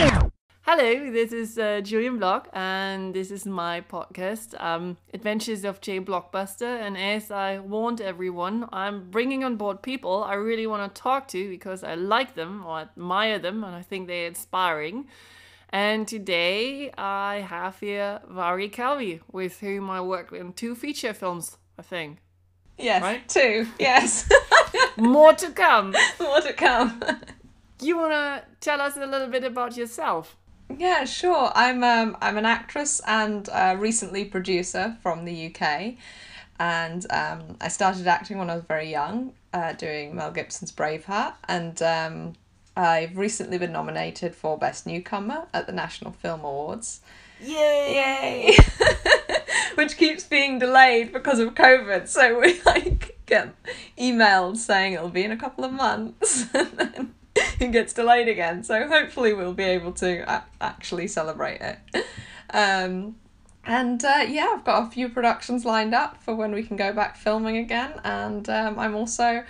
[0.00, 6.00] Hello, this is uh, Julian Block, and this is my podcast, um, Adventures of J
[6.00, 6.80] Blockbuster.
[6.80, 11.28] And as I warned everyone, I'm bringing on board people I really want to talk
[11.28, 15.06] to because I like them or admire them, and I think they're inspiring.
[15.68, 21.58] And today I have here Mhairi Calvey, with whom I worked in two feature films,
[21.78, 22.20] I think.
[22.78, 23.28] Yes, Right?
[23.28, 23.66] two.
[23.78, 24.26] Yes,
[24.96, 25.94] More to come.
[26.20, 27.02] more to come.
[27.82, 30.36] You want to tell us a little bit about yourself?
[30.78, 31.50] Yeah, sure.
[31.54, 35.94] I'm um I'm an actress and uh, recently producer from the UK,
[36.58, 41.34] and um I started acting when I was very young, uh, doing Mel Gibson's Braveheart,
[41.48, 42.34] and um
[42.76, 47.00] I've recently been nominated for Best Newcomer at the National Film Awards.
[47.42, 48.54] Yay!
[48.54, 48.56] Yay!
[49.74, 53.54] Which keeps being delayed because of COVID, so we like get
[53.98, 57.14] emailed saying it'll be in a couple of months, and then
[57.60, 58.62] it gets delayed again.
[58.62, 62.04] So hopefully we'll be able to actually celebrate it.
[62.52, 63.16] Um,
[63.64, 66.92] and uh, yeah, I've got a few productions lined up for when we can go
[66.92, 69.44] back filming again, and um, I'm also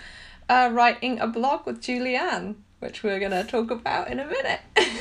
[0.49, 4.59] uh, writing a blog with Julianne, which we're gonna talk about in a minute.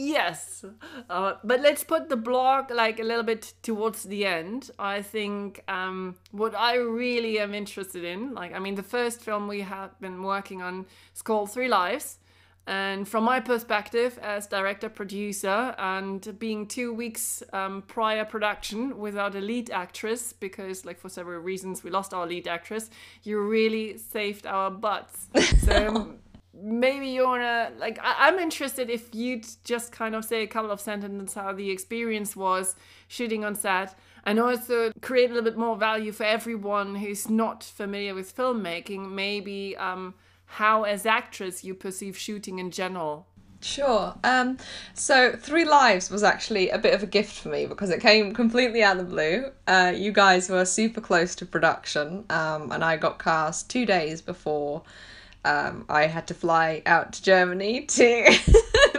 [0.00, 0.64] Yes,
[1.10, 4.70] uh, but let's put the blog like a little bit towards the end.
[4.78, 9.48] I think um, what I really am interested in, like, I mean, the first film
[9.48, 12.18] we have been working on is called Three Lives.
[12.68, 19.34] And from my perspective as director producer, and being two weeks um, prior production without
[19.34, 22.90] a lead actress, because, like, for several reasons, we lost our lead actress,
[23.22, 25.28] you really saved our butts.
[25.64, 26.16] So
[26.52, 30.70] maybe you wanna like I- i'm interested if you'd just kind of say a couple
[30.72, 32.74] of sentences how the experience was
[33.06, 37.62] shooting on set and also create a little bit more value for everyone who's not
[37.62, 40.14] familiar with filmmaking maybe um
[40.52, 43.26] how as actress you perceive shooting in general
[43.60, 44.14] Sure.
[44.22, 44.56] Um,
[44.94, 48.32] so Three Lives was actually a bit of a gift for me because it came
[48.32, 49.50] completely out of the blue.
[49.66, 54.22] Uh, you guys were super close to production, um, and I got cast two days
[54.22, 54.82] before
[55.44, 58.38] um, I had to fly out to Germany to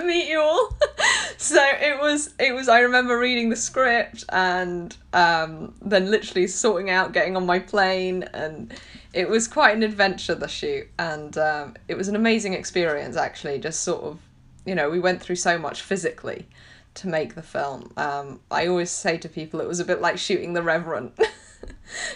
[0.06, 0.76] meet you all.
[1.38, 6.90] so it was it was I remember reading the script and um, then literally sorting
[6.90, 8.74] out getting on my plane and
[9.14, 10.88] it was quite an adventure the shoot.
[10.98, 14.20] And um, it was an amazing experience actually just sort of
[14.66, 16.48] you know we went through so much physically
[16.96, 17.92] to make the film.
[17.98, 21.18] Um, i always say to people it was a bit like shooting the Revenant.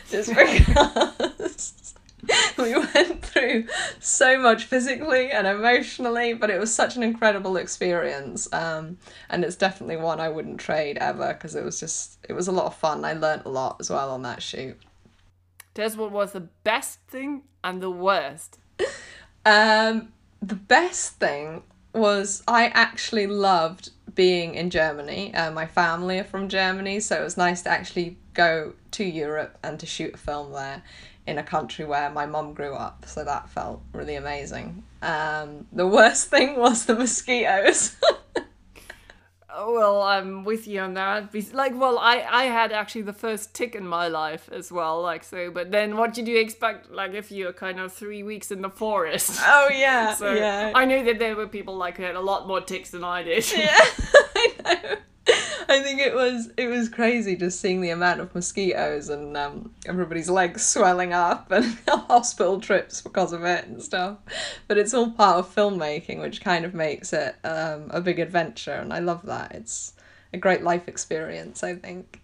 [0.09, 1.93] Just because
[2.57, 3.65] we went through
[3.99, 8.97] so much physically and emotionally but it was such an incredible experience um,
[9.29, 12.51] and it's definitely one i wouldn't trade ever because it was just it was a
[12.51, 13.05] lot of fun.
[13.05, 14.79] I learnt a lot as well on that shoot.
[15.73, 18.59] That's what was the best thing and the worst?
[19.45, 21.63] Um, the best thing
[21.93, 25.33] was I actually loved being in Germany.
[25.33, 29.57] Uh, my family are from Germany, so it was nice to actually go to Europe
[29.63, 30.83] and to shoot a film there
[31.25, 33.05] in a country where my mum grew up.
[33.07, 34.83] So that felt really amazing.
[35.01, 37.95] Um, the worst thing was the mosquitoes.
[39.55, 41.31] Oh, well, I'm with you on that.
[41.53, 44.99] Like, well, I I had actually the first tick in my life as well.
[45.03, 46.89] Like, so, but then what did you expect?
[46.89, 49.39] Like, if you're kind of three weeks in the forest.
[49.43, 50.71] oh yeah, So yeah.
[50.73, 53.21] I knew that there were people like who had a lot more ticks than I
[53.21, 53.45] did.
[53.51, 53.77] yeah,
[54.35, 54.95] I know.
[55.69, 59.73] I think it was it was crazy just seeing the amount of mosquitoes and um,
[59.85, 64.17] everybody's legs swelling up and hospital trips because of it and stuff.
[64.67, 68.73] But it's all part of filmmaking, which kind of makes it um, a big adventure,
[68.73, 69.53] and I love that.
[69.53, 69.93] It's
[70.33, 72.21] a great life experience, I think.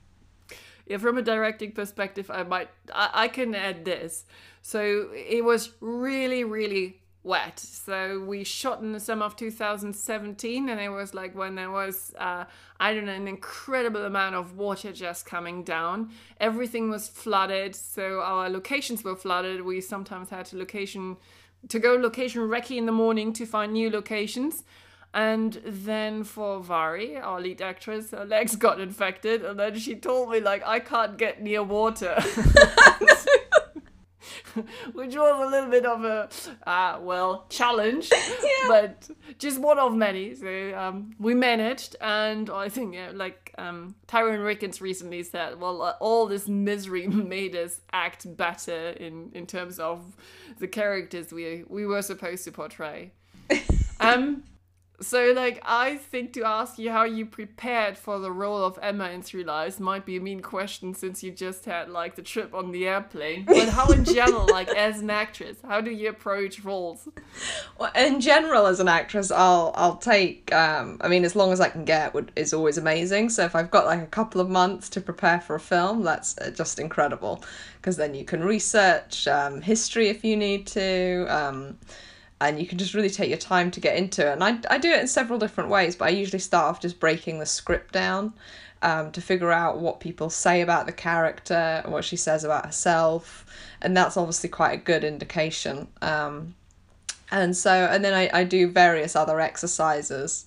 [0.88, 4.26] yeah, from a directing perspective, I might I, I can add this.
[4.62, 7.59] So it was really, really wet.
[7.59, 12.13] So we shot in the summer of 2017, and it was like when there was
[12.18, 12.46] uh,
[12.80, 16.12] I don't know an incredible amount of water just coming down.
[16.40, 19.62] Everything was flooded, so our locations were flooded.
[19.62, 21.18] We sometimes had to location
[21.68, 24.63] to go location recce in the morning to find new locations.
[25.12, 30.30] And then for Mhairi, our lead actress, her legs got infected, and then she told
[30.30, 32.22] me like I can't get near water.
[34.94, 36.30] Which was a little bit of a
[36.68, 38.10] uh, well challenge,
[38.68, 40.36] but just one of many.
[40.36, 45.82] So um, we managed, and I think yeah, like um, Tyrone Rickens recently said, well,
[45.82, 50.16] uh, all this misery made us act better in in terms of
[50.60, 53.12] the characters we we were supposed to portray.
[54.00, 54.44] um,
[55.01, 59.10] So, like, I think to ask you how you prepared for the role of Emma
[59.10, 62.54] in Three Lives might be a mean question since you just had, like, the trip
[62.54, 63.46] on the airplane.
[63.46, 67.07] But how, in general, like, as an actress, how do you approach roles?
[67.78, 70.54] Well, in general, as an actress, I'll I'll take.
[70.54, 73.30] Um, I mean, as long as I can get would is always amazing.
[73.30, 76.38] So if I've got like a couple of months to prepare for a film, that's
[76.40, 77.44] uh, just incredible,
[77.78, 81.25] because then you can research um, history if you need to.
[81.30, 81.78] Um,
[82.41, 84.33] and you can just really take your time to get into it.
[84.33, 87.00] And I, I do it in several different ways, but I usually start off just
[87.00, 88.33] breaking the script down
[88.81, 92.65] um, to figure out what people say about the character, and what she says about
[92.65, 93.45] herself,
[93.81, 95.88] and that's obviously quite a good indication.
[96.01, 96.56] Um,
[97.31, 100.45] and so, and then I, I do various other exercises.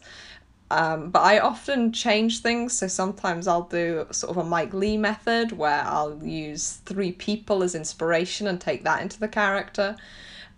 [0.70, 2.72] Um, but I often change things.
[2.72, 7.62] So sometimes I'll do sort of a Mike Leigh method where I'll use three people
[7.62, 9.96] as inspiration and take that into the character.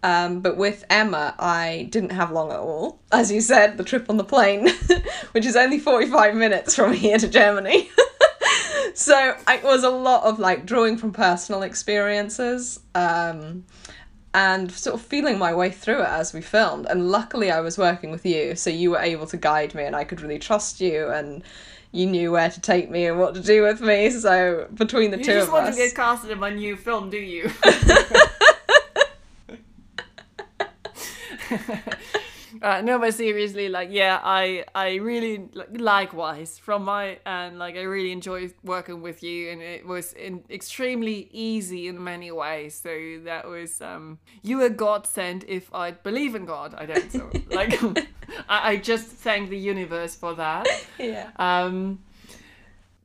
[0.05, 3.01] Um, but with Emma, I didn't have long at all.
[3.11, 4.69] As you said, the trip on the plane,
[5.33, 7.89] which is only 45 minutes from here to Germany.
[8.95, 13.65] so it was a lot of like drawing from personal experiences um,
[14.35, 16.85] and sort of feeling my way through it as we filmed.
[16.85, 19.97] And luckily, I was working with you, so you were able to guide me and
[19.97, 21.09] I could really trust you.
[21.09, 21.43] And
[21.93, 24.11] you knew where to take me and what to do with me.
[24.11, 27.17] So between the You two just want to get casted in my new film, do
[27.17, 27.51] you?
[32.63, 37.77] Uh, no, but seriously, like, yeah, I, I really, like, likewise, from my and like,
[37.77, 42.75] I really enjoy working with you, and it was in, extremely easy in many ways.
[42.75, 45.45] So that was, um, you were God sent.
[45.49, 47.11] If I believe in God, I don't.
[47.11, 47.81] So, like,
[48.49, 50.67] I, I just thank the universe for that.
[50.99, 51.31] yeah.
[51.37, 52.01] Um,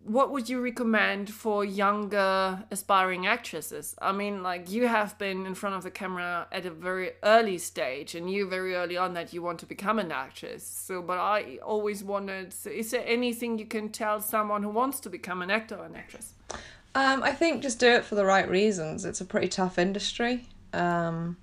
[0.10, 3.94] what would you recommend for younger aspiring actresses?
[4.02, 7.60] I mean, like you have been in front of the camera at a very early
[7.60, 10.66] stage, and you very early on that you want to become an actress.
[10.66, 15.00] So, but I always wondered: so is there anything you can tell someone who wants
[15.02, 16.34] to become an actor or an actress?
[16.96, 19.06] Um, I think just do it for the right reasons.
[19.06, 20.48] It's a pretty tough industry.
[20.74, 21.38] Um,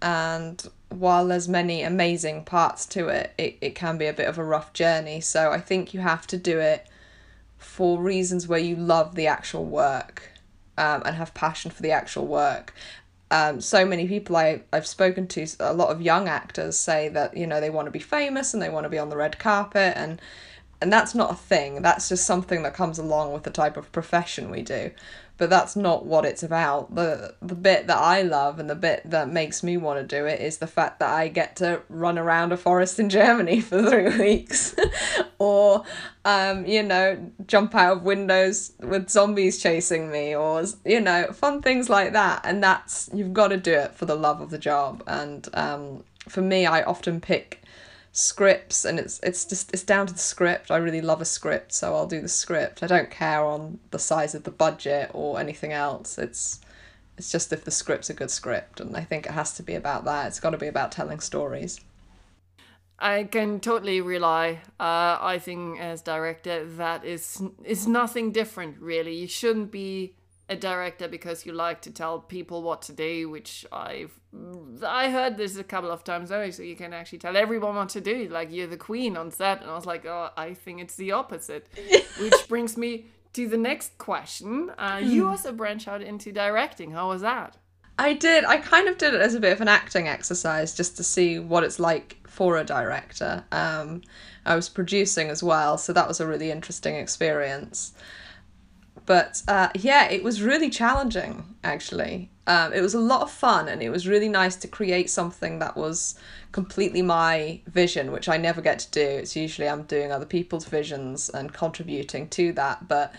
[0.00, 4.38] and while there's many amazing parts to it, it, it can be a bit of
[4.38, 5.20] a rough journey.
[5.20, 6.87] So I think you have to do it
[7.58, 10.30] for reasons where you love the actual work
[10.78, 12.72] um, and have passion for the actual work.
[13.30, 17.36] Um, so many people I, I've spoken to, a lot of young actors say that,
[17.36, 19.38] you know, they want to be famous and they want to be on the red
[19.38, 20.20] carpet and
[20.80, 21.82] and that's not a thing.
[21.82, 24.92] That's just something that comes along with the type of profession we do.
[25.36, 26.94] But that's not what it's about.
[26.94, 30.26] The the bit that I love and the bit that makes me want to do
[30.26, 33.88] it is the fact that I get to run around a forest in Germany for
[33.88, 34.74] three weeks.
[35.38, 35.84] or
[36.24, 41.62] um, you know, jump out of windows with zombies chasing me or you know, fun
[41.62, 42.40] things like that.
[42.44, 45.02] And that's you've got to do it for the love of the job.
[45.06, 47.62] And um, for me I often pick
[48.18, 50.70] scripts and it's it's just it's down to the script.
[50.70, 52.82] I really love a script, so I'll do the script.
[52.82, 56.18] I don't care on the size of the budget or anything else.
[56.18, 56.60] It's
[57.16, 59.74] it's just if the script's a good script and I think it has to be
[59.74, 60.26] about that.
[60.26, 61.80] It's got to be about telling stories.
[62.98, 64.62] I can totally rely.
[64.80, 69.14] Uh, I think as director, that is is nothing different really.
[69.14, 70.14] You shouldn't be
[70.48, 74.18] a director because you like to tell people what to do, which I've
[74.86, 76.30] I heard this a couple of times.
[76.30, 79.30] Oh, so you can actually tell everyone what to do, like you're the queen on
[79.30, 79.62] set.
[79.62, 81.66] And I was like, oh, I think it's the opposite.
[82.20, 84.70] which brings me to the next question.
[84.78, 86.92] Uh, you also branch out into directing.
[86.92, 87.56] How was that?
[87.98, 88.44] I did.
[88.44, 91.38] I kind of did it as a bit of an acting exercise just to see
[91.38, 93.44] what it's like for a director.
[93.50, 94.02] Um,
[94.46, 97.92] I was producing as well, so that was a really interesting experience.
[99.08, 102.28] But uh, yeah, it was really challenging, actually.
[102.46, 105.60] Um, it was a lot of fun, and it was really nice to create something
[105.60, 106.14] that was
[106.52, 109.00] completely my vision, which I never get to do.
[109.00, 112.86] It's usually I'm doing other people's visions and contributing to that.
[112.86, 113.14] But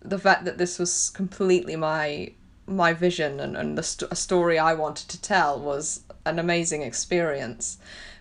[0.00, 2.32] the fact that this was completely my
[2.66, 6.80] my vision and, and the st- a story I wanted to tell was an amazing
[6.80, 7.76] experience.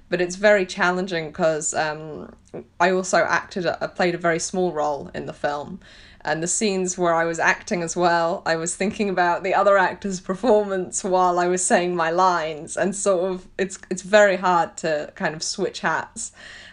[0.09, 2.35] But it's very challenging because um,
[2.81, 5.79] I also acted, I played a very small role in the film.
[6.25, 9.77] And the scenes where I was acting as well, I was thinking about the other
[9.77, 14.77] actor's performance while I was saying my lines, and sort of it's it's very hard
[14.77, 16.31] to kind of switch hats.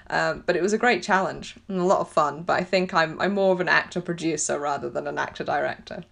[0.09, 2.42] Um, but it was a great challenge and a lot of fun.
[2.42, 6.04] But I think I'm I'm more of an actor producer rather than an actor director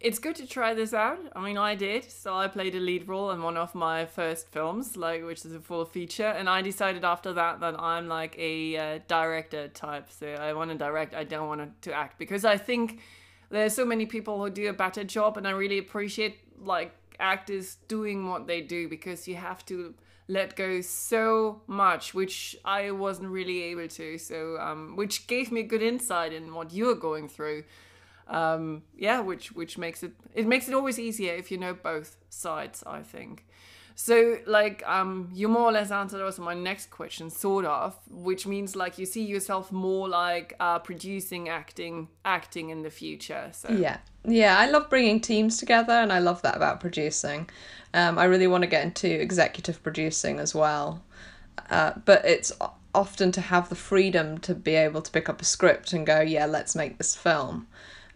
[0.00, 1.18] it's good to try this out.
[1.36, 2.10] I mean, I did.
[2.10, 5.54] So I played a lead role in one of my first films, like which is
[5.54, 10.10] a full feature, and I decided after that that I'm like a uh, director type.
[10.10, 11.14] So I want to direct.
[11.14, 13.00] I don't want to act because I think
[13.50, 17.76] there's so many people who do a better job, and I really appreciate like actors
[17.86, 19.94] doing what they do because you have to
[20.28, 24.16] let go so much, which I wasn't really able to.
[24.16, 27.64] So, um, which gave me good insight in what you're going through.
[28.28, 32.16] Um, yeah, which which makes it it makes it always easier if you know both
[32.28, 32.82] sides.
[32.86, 33.44] I think.
[34.02, 38.46] So, like, um, you more or less answered also my next question, sort of, which
[38.46, 43.50] means like you see yourself more like uh, producing, acting, acting in the future.
[43.52, 43.98] So Yeah.
[44.24, 47.50] Yeah, I love bringing teams together and I love that about producing.
[47.92, 51.02] Um, I really want to get into executive producing as well.
[51.68, 52.52] Uh, but it's
[52.94, 56.20] often to have the freedom to be able to pick up a script and go,
[56.20, 57.66] yeah, let's make this film.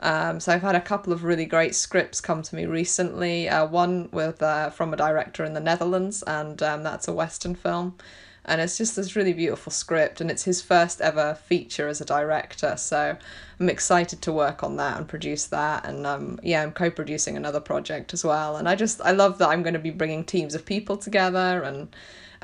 [0.00, 3.48] Um, so I've had a couple of really great scripts come to me recently.
[3.48, 7.54] Uh, one with uh, from a director in the Netherlands, and um, that's a Western
[7.54, 7.96] film,
[8.44, 12.04] and it's just this really beautiful script, and it's his first ever feature as a
[12.04, 12.76] director.
[12.76, 13.16] So
[13.60, 17.60] I'm excited to work on that and produce that, and um, yeah, I'm co-producing another
[17.60, 20.54] project as well, and I just I love that I'm going to be bringing teams
[20.54, 21.94] of people together, and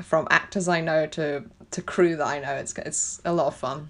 [0.02, 2.54] from actors I know to to crew that I know.
[2.54, 3.88] It's it's a lot of fun.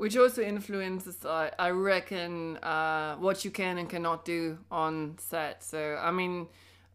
[0.00, 5.62] Which also influences I, I reckon uh, what you can and cannot do on set.
[5.62, 6.48] So i mean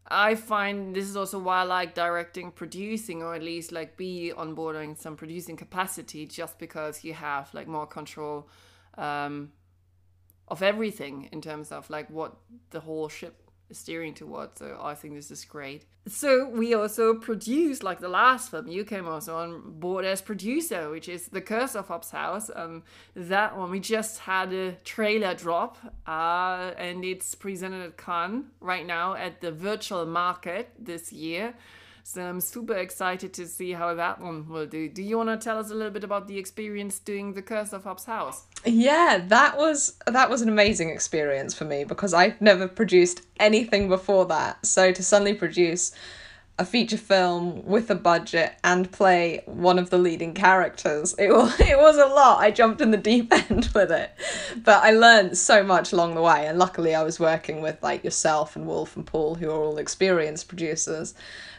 [0.08, 4.32] i find this is also why i like directing producing or at least like be
[4.36, 8.48] onboarding some producing capacity just because you have like more control
[8.98, 9.52] um,
[10.48, 12.34] of everything in terms of like what
[12.70, 15.84] the whole ship steering towards so i think this is great.
[16.08, 20.88] So we also produced like the last film you came also on board as producer
[20.88, 22.48] which is the curse of hobbs house.
[22.54, 22.84] Um
[23.16, 28.86] that one we just had a trailer drop uh and it's presented at cannes right
[28.86, 31.54] now at the virtual market this year
[32.06, 35.36] so i'm super excited to see how that one will do do you want to
[35.36, 39.24] tell us a little bit about the experience doing the curse of hobbs house Yeah,
[39.28, 44.26] that was that was an amazing experience for me because I've never produced anything before
[44.26, 44.66] that.
[44.66, 45.92] So to suddenly produce
[46.58, 51.54] a feature film with a budget and play one of the leading characters, it was
[51.60, 52.40] it was a lot.
[52.40, 54.10] I jumped in the deep end with it,
[54.64, 56.46] but I learned so much along the way.
[56.46, 59.78] And luckily, I was working with like yourself and Wolf and Paul, who are all
[59.78, 61.14] experienced producers.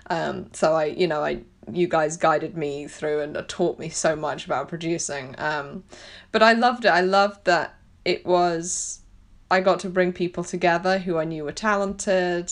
[0.09, 4.15] Um, so I, you know, I you guys guided me through and taught me so
[4.15, 5.35] much about producing.
[5.37, 5.83] Um,
[6.31, 6.89] but I loved it.
[6.89, 7.75] I loved that
[8.05, 9.01] it was.
[9.49, 12.51] I got to bring people together who I knew were talented,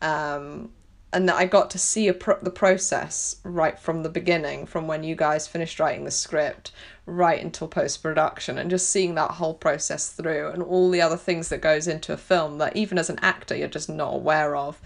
[0.00, 0.70] um,
[1.12, 5.04] and that I got to see pro- the process right from the beginning, from when
[5.04, 6.72] you guys finished writing the script,
[7.06, 11.16] right until post production, and just seeing that whole process through, and all the other
[11.16, 14.56] things that goes into a film that even as an actor you're just not aware
[14.56, 14.80] of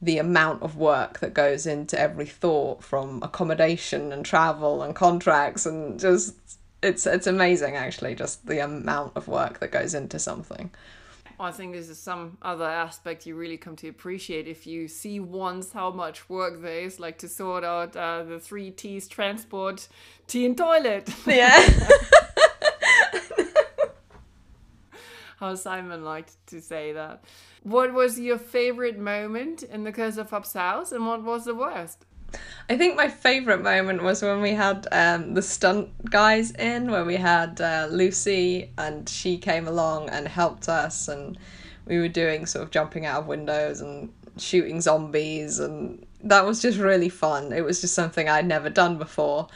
[0.00, 5.64] the amount of work that goes into every thought from accommodation and travel and contracts
[5.64, 6.34] and just
[6.82, 10.70] it's it's amazing actually just the amount of work that goes into something
[11.38, 15.20] I think this is some other aspect you really come to appreciate if you see
[15.20, 19.88] once how much work there is, like to sort out uh, the three T's transport,
[20.26, 21.12] tea and toilet.
[21.26, 21.68] yeah
[25.38, 27.22] how Simon liked to say that.
[27.62, 31.54] What was your favorite moment in the Curse of Hobbs House and what was the
[31.54, 32.06] worst?
[32.68, 37.04] I think my favorite moment was when we had um, the stunt guys in, where
[37.04, 41.38] we had uh, Lucy and she came along and helped us, and
[41.86, 46.60] we were doing sort of jumping out of windows and shooting zombies, and that was
[46.60, 47.52] just really fun.
[47.52, 49.46] It was just something I'd never done before,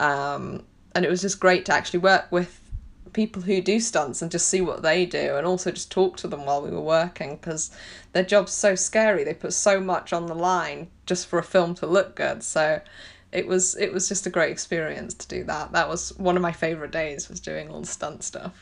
[0.00, 0.62] um,
[0.94, 2.63] and it was just great to actually work with
[3.14, 6.28] people who do stunts and just see what they do and also just talk to
[6.28, 7.70] them while we were working because
[8.12, 9.24] their job's so scary.
[9.24, 12.42] They put so much on the line just for a film to look good.
[12.42, 12.80] So
[13.32, 15.72] it was it was just a great experience to do that.
[15.72, 18.52] That was one of my favorite days was doing all the stunt stuff.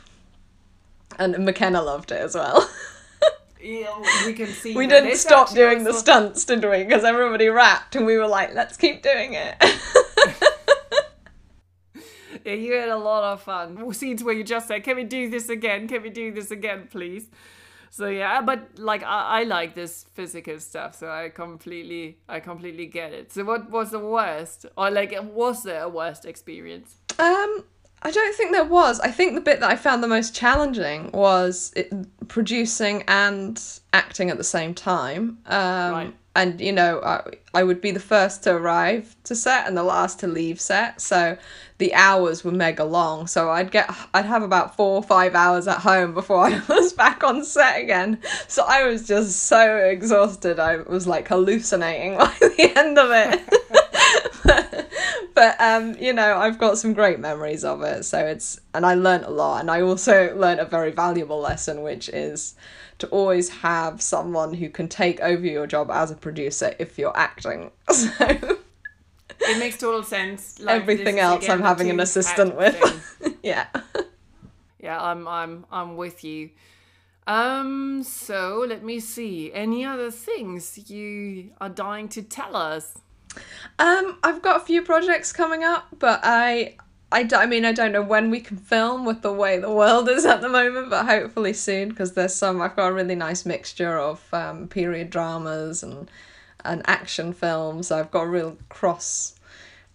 [1.19, 2.69] And mckenna loved it as well.
[3.65, 4.75] Yeah, we can see.
[4.75, 6.83] we didn't stop doing the stunts did we?
[6.83, 9.55] Because everybody rapped and we were like let's keep doing it
[12.45, 13.93] Yeah, you had a lot of fun.
[13.95, 15.89] Scenes where you just say, "Can we do this again?
[15.89, 17.29] Can we do this again, please?"
[17.91, 22.87] So yeah, but like I, I like this physical stuff, so I completely, I completely
[22.87, 23.33] get it.
[23.33, 26.97] So what was the worst, or like was there a worst experience?
[27.19, 27.65] Um,
[28.01, 28.99] I don't think there was.
[29.01, 31.93] I think the bit that I found the most challenging was it,
[32.29, 35.39] producing and acting at the same time.
[35.47, 36.15] Um, Right.
[36.35, 37.23] And you know, I,
[37.53, 41.01] I would be the first to arrive to set and the last to leave set,
[41.01, 41.37] so
[41.83, 43.27] the hours were mega long.
[43.27, 46.93] So I'd get, I'd have about four or five hours at home before I was
[46.93, 48.19] back on set again.
[48.47, 50.59] So I was just so exhausted.
[50.59, 54.89] I was like hallucinating by the end of it.
[55.35, 58.05] but um, you know, I've got some great memories of it.
[58.05, 61.83] So it's and I learned a lot, and I also learned a very valuable lesson,
[61.83, 62.55] which is
[63.03, 67.17] to always have someone who can take over your job as a producer if you're
[67.17, 67.71] acting.
[69.43, 70.61] So it makes total sense.
[70.61, 72.79] Like, Everything else I'm having an assistant with.
[73.43, 73.67] yeah.
[74.79, 76.51] Yeah, I'm I'm I'm with you.
[77.27, 79.53] Um, so let me see.
[79.53, 82.99] Any other things you are dying to tell us?
[83.79, 86.77] Um, I've got a few projects coming up, but I,
[87.13, 89.73] I, d- I mean, I don't know when we can film with the way the
[89.73, 92.61] world is at the moment, but hopefully soon because there's some.
[92.61, 96.11] I've got a really nice mixture of um, period dramas and
[96.65, 97.91] and action films.
[97.91, 99.35] I've got a real cross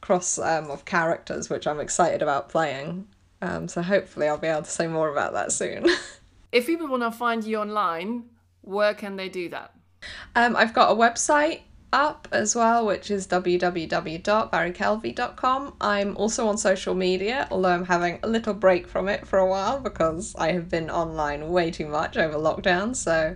[0.02, 3.08] cross um, of characters, which I'm excited about playing.
[3.42, 5.88] Um, so hopefully I'll be able to say more about that soon.
[6.50, 8.24] If people want to find you online,
[8.62, 9.74] where can they do that?
[10.34, 11.62] Um, I've got a website
[11.98, 15.74] up as well, which is www.mhairicalvey.com.
[15.82, 19.48] I'm also on social media, although I'm having a little break from it for a
[19.48, 22.96] while because I have been online way too much over lockdown.
[22.96, 23.36] So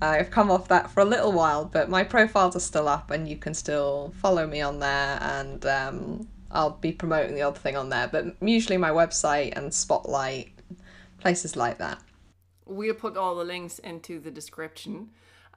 [0.00, 3.28] I've come off that for a little while, but my profiles are still up and
[3.28, 7.76] you can still follow me on there and um, I'll be promoting the other thing
[7.76, 8.08] on there.
[8.08, 10.48] But usually my website and Spotlight,
[11.20, 12.00] places like that.
[12.64, 15.10] We'll put all the links into the description.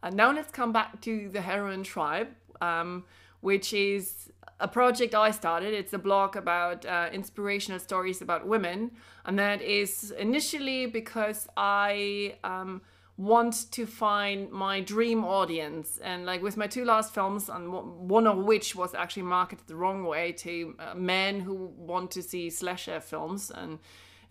[0.03, 2.29] And now let's come back to the Heroine Tribe,
[2.61, 3.03] um,
[3.41, 5.73] which is a project I started.
[5.73, 8.91] It's a blog about uh, inspirational stories about women,
[9.25, 12.81] and that is initially because I um,
[13.17, 15.99] want to find my dream audience.
[16.03, 19.75] And like with my two last films, and one of which was actually marketed the
[19.75, 23.79] wrong way to uh, men who want to see slasher films and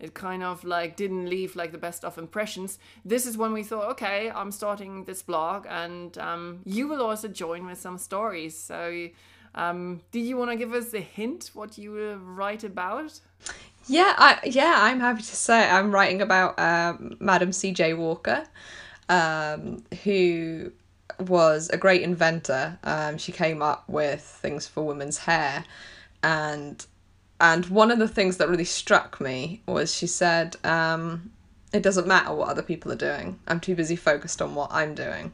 [0.01, 3.63] it kind of like didn't leave like the best of impressions this is when we
[3.63, 8.57] thought okay i'm starting this blog and um, you will also join with some stories
[8.57, 9.07] so
[9.53, 13.19] um, do you want to give us a hint what you will write about
[13.87, 17.95] Yeah, I yeah, I'm happy to say I'm writing about um, Madam C.J.
[17.95, 18.45] Walker,
[19.09, 20.71] um, who
[21.19, 22.77] was a great inventor.
[22.83, 25.65] Um, she came up with things for women's hair,
[26.21, 26.85] and
[27.41, 31.31] and one of the things that really struck me was she said, um,
[31.73, 33.39] "It doesn't matter what other people are doing.
[33.47, 35.33] I'm too busy focused on what I'm doing."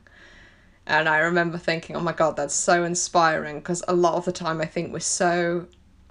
[0.85, 4.31] And I remember thinking, "Oh my god, that's so inspiring!" Because a lot of the
[4.31, 5.67] time, I think we're so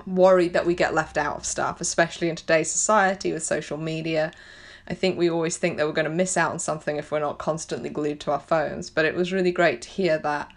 [0.07, 4.33] worried that we get left out of stuff, especially in today's society with social media.
[4.87, 7.21] I think we always think that we're going to miss out on something if we're
[7.21, 8.91] not constantly glued to our phones.
[8.91, 10.53] But it was really great to hear that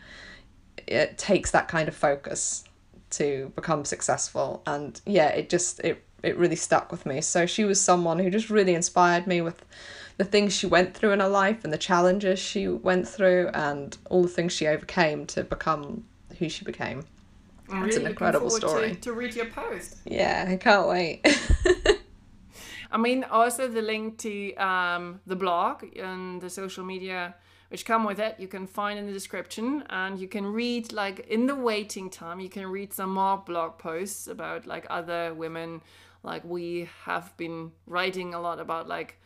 [0.86, 2.65] it takes that kind of focus
[3.12, 4.62] to become successful.
[4.65, 7.22] And yeah, it just it it really stuck with me.
[7.22, 9.63] So she was someone who just really inspired me with
[10.17, 13.98] the things she went through in her life and the challenges she went through and
[14.10, 16.04] all the things she overcame to become
[16.38, 17.06] who she became.
[17.72, 18.95] I'm It's an really looking incredible story.
[18.95, 21.26] To, to read your post Yeah, I can't wait.
[22.91, 27.36] I mean, also the link to um, the blog and the social media
[27.69, 31.19] which come with it, you can find in the description, and you can read like
[31.27, 32.39] in the waiting time.
[32.39, 35.82] You can read some more blog posts about like other women.
[36.23, 39.19] Like we have been writing a lot about like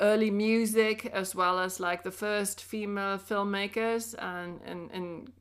[0.00, 5.32] early music as well as like the first female filmmakers, and and and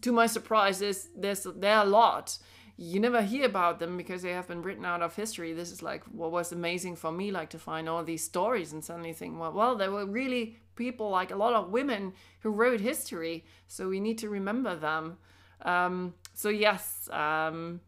[0.00, 2.38] to my surprise, there's there's there are a lot
[2.76, 5.52] you never hear about them because they have been written out of history.
[5.52, 8.84] This is like what was amazing for me, like to find all these stories and
[8.84, 12.80] suddenly think, well, well, there were really people, like a lot of women who wrote
[12.80, 15.18] history, so we need to remember them.
[15.62, 17.80] Um, so yes, um,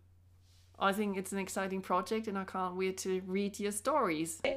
[0.78, 4.40] I think it's an exciting project, and I can't wait to read your stories.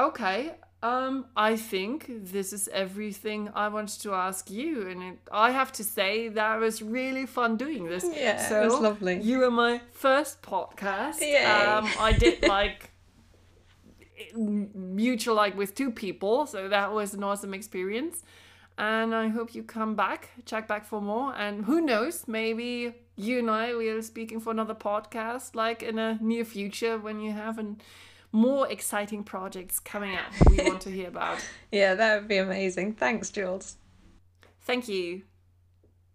[0.00, 0.52] Okay,
[0.82, 5.72] um, I think this is everything I wanted to ask you, and it, I have
[5.72, 8.06] to say that was really fun doing this.
[8.10, 9.20] Yeah, it was lovely.
[9.20, 11.20] You were my first podcast.
[11.20, 11.44] Yay.
[11.44, 12.89] Um, I did like
[14.34, 18.22] mutual like with two people, so that was an awesome experience.
[18.78, 23.38] And I hope you come back, check back for more, and who knows, maybe you
[23.40, 27.58] and I will speaking for another podcast like in a near future when you have
[27.58, 27.80] an
[28.32, 31.38] more exciting projects coming up we want to hear about.
[31.72, 32.94] yeah, that would be amazing.
[32.94, 33.76] Thanks, Jules.
[34.62, 35.22] Thank you.